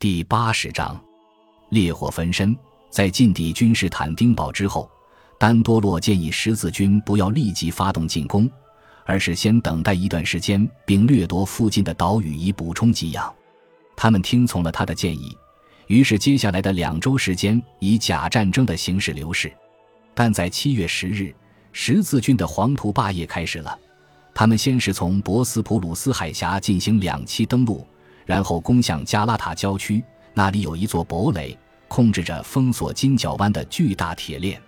[0.00, 0.98] 第八十章，
[1.68, 2.56] 烈火焚身。
[2.88, 4.90] 在进抵君士坦丁堡之后，
[5.38, 8.50] 丹多洛建议十字军不要立即发动进攻，
[9.04, 13.30] 而是先等待一段时间，并掠夺附近的岛屿以补充给养。
[13.94, 15.36] 他们听从了他的建议，
[15.86, 19.52] 于是接下来的两周时间以假战争的形式流逝。
[20.14, 21.30] 但在七月十日，
[21.72, 23.78] 十字军的黄土霸业开始了。
[24.34, 27.86] 他们先是从博斯普鲁斯海峡进行两栖登陆，
[28.30, 30.00] 然后攻向加拉塔郊区，
[30.34, 31.58] 那里有一座堡垒，
[31.88, 34.62] 控制着封锁金角湾的巨大铁链。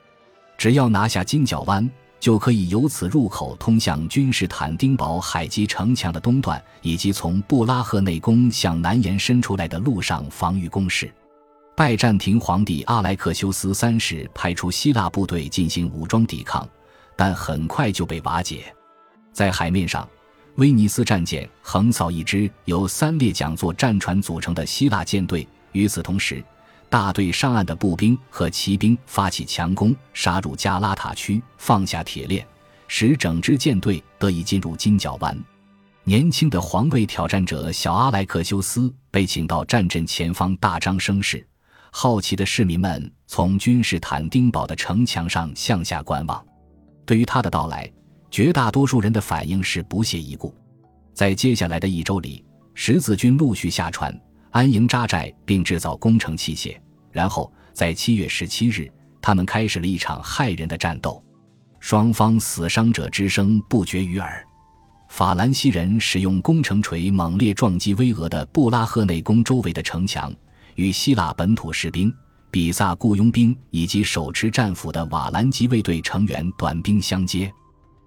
[0.59, 1.89] 只要拿下金角湾，
[2.19, 11.09] 就可以由此入口通向君士坦丁堡海基城墙的东段，以及从布拉赫内宫向南延伸出来的陆上防御工事。
[11.77, 16.69] 拜占庭皇帝阿莱克修斯三世派出希腊部队进行武装抵抗，
[17.15, 18.75] 但很快就被瓦解。
[19.33, 20.09] 在海面上，
[20.57, 25.47] 威尼斯战舰横扫一支由三列桨座战船组成的希腊舰队。
[25.73, 26.45] 与此同时，
[26.91, 32.47] 大队上岸的步兵和骑兵发起强攻，杀入加拉塔区，放下铁链，
[32.87, 35.37] 使整支舰队得以进入金角湾。
[36.05, 41.47] 年轻的皇位挑战者小阿莱克修斯被请到战阵前方，大张声势。
[41.91, 46.45] 好奇的市民们从君士坦丁堡的城墙上向下观望。
[47.07, 47.91] 对于他的到来，
[48.33, 50.53] 绝大多数人的反应是不屑一顾。
[51.13, 54.19] 在接下来的一周里，十字军陆续下船、
[54.51, 56.75] 安营扎寨，并制造工程器械。
[57.11, 61.23] 然后，在七月十七日，他们开始了一场骇人的战斗，
[61.79, 64.43] 双方死伤者之声不绝于耳。
[65.11, 70.35] 法兰西人使用工程锤猛烈撞击巍峨的布拉赫内宫周围的城墙，
[70.77, 72.11] 与希腊本土士兵、
[72.51, 77.53] 比萨雇佣兵以及手持战斧的瓦兰吉卫队成员短兵相接。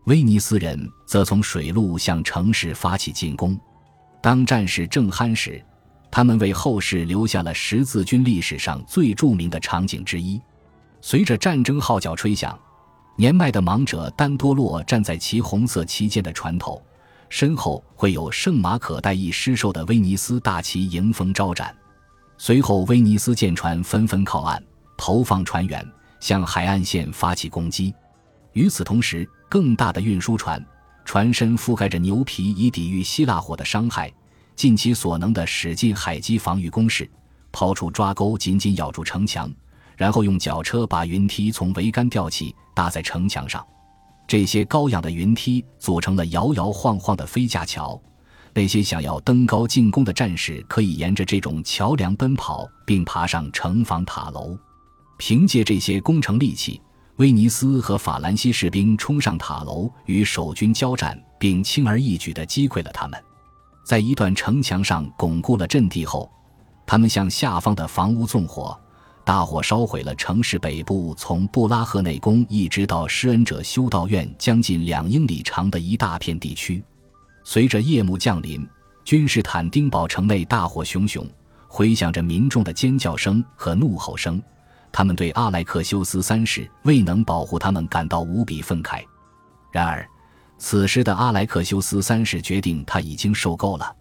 [0.05, 3.59] 威尼斯人则从水路向城市发起进攻。
[4.21, 5.63] 当战事正酣时，
[6.11, 10.39] 他们为后世留下了十字军历史上最著名的场景之一。
[11.01, 12.57] 随着战争号角吹响，
[13.15, 16.79] 年迈的王者丹多洛站在其红色旗舰的船头，
[17.29, 21.75] 身后会有圣马可代义狮兽的威尼斯大旗迎风招展。
[22.37, 24.63] 随后，威尼斯舰船纷纷靠岸，
[24.97, 25.83] 投放船员，
[26.19, 27.91] 向海岸线发起攻击。
[28.53, 30.63] 与此同时，更大的运输船，
[31.05, 34.11] 船身覆盖着牛皮，以抵御希腊火的伤害，
[34.55, 37.09] 尽其所能地驶进海基防御工事，
[37.51, 39.51] 抛出抓钩，紧紧咬住城墙，
[39.95, 43.65] 然后用脚车把云梯从桅杆吊起，搭在城墙上。
[44.27, 48.01] 这些高仰的云梯组成了摇摇晃晃的飞架桥，
[48.53, 54.57] 那些想要登高进攻的战士可以沿着这种桥梁奔跑，并爬上城防塔楼。
[55.17, 56.81] 凭借这些工程利器。
[57.17, 63.17] 威尼斯和法兰西士兵冲上塔楼，与守军交战，并轻而易举地击溃了他们。
[63.85, 66.29] 在一段城墙上巩固了阵地后，
[66.85, 68.77] 他们向下方的房屋纵火，
[69.23, 76.83] 大火烧毁了城市北部从布拉赫内宫一直到施恩者修道院将近两英里长的一大片地区。
[77.45, 78.67] 随着夜幕降临，
[79.05, 81.25] 君士坦丁堡城内大火熊熊，
[81.69, 84.41] 回响着民众的尖叫声和怒吼声。
[84.97, 89.03] 他们对阿莱克修斯三世未能保护他们感到无比愤慨。
[89.69, 90.07] 然而，
[90.57, 93.93] 此时的阿莱克修斯三世决定他已经受够了。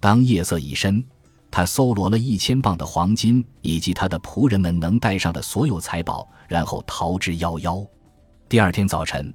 [0.00, 1.04] 当夜色已深，
[1.48, 7.88] 他搜罗了一千磅的黄金以及他的仆人们能带上的所有财宝，然后逃之夭夭。
[8.48, 9.32] 第二天早晨，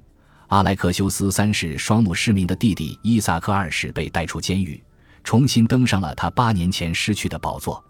[0.48, 4.84] 阿莱克修斯三世双目失明的弟弟伊萨克二世被带出监狱，
[5.24, 7.82] 重新登上了他八年前失去的宝座。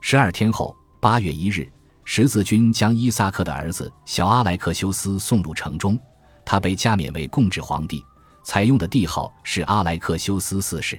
[0.00, 1.70] 十二天后，八月一日。
[2.08, 5.98] 十字军将伊萨克的儿子小阿莱克修斯送入城中，
[6.44, 8.02] 他被加冕为共治皇帝，
[8.44, 10.98] 采用的帝号是阿莱克修斯四世。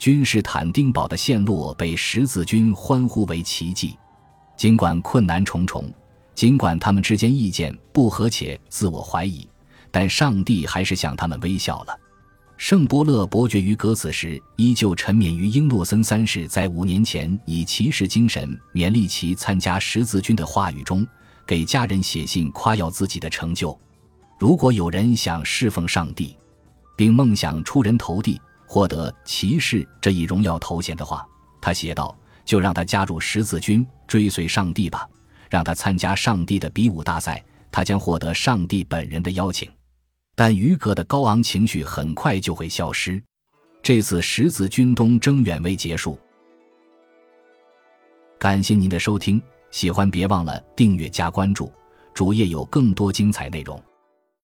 [0.00, 3.96] 君士坦丁堡的陷落被十字军欢呼为奇迹。
[4.56, 5.88] 尽管困难重重，
[6.34, 9.48] 尽管他们之间意见不合且自我怀疑，
[9.92, 11.96] 但上帝还是向他们微笑了。
[12.56, 21.04] 圣波勒伯爵于格此时依旧沉湎于英诺森三世在五年前以骑士精神勉励其参加十字军的话语中，
[21.44, 23.76] 给家人写信夸耀自己的成就。
[24.38, 26.36] 如果有人想侍奉上帝，
[26.96, 31.26] 并梦想出人头地，获得骑士这一荣耀头衔的话，
[31.60, 35.08] 他写道：“就让他加入十字军，追随上帝吧。
[35.50, 39.68] 让他参加上帝的比武大赛，他将获得上帝本人的邀请。”
[40.44, 43.22] 但于格的高昂情绪很快就会消失。
[43.80, 46.18] 这次十字军东征远未结束。
[48.40, 49.40] 感谢您的收听，
[49.70, 51.70] 喜欢别忘了订阅加关注，
[52.12, 53.80] 主页有更多精彩内容。